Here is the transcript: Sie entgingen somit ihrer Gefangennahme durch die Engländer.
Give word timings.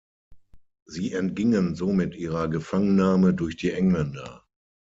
Sie 0.87 1.13
entgingen 1.13 1.75
somit 1.75 2.15
ihrer 2.15 2.47
Gefangennahme 2.47 3.35
durch 3.35 3.55
die 3.55 3.69
Engländer. 3.71 4.43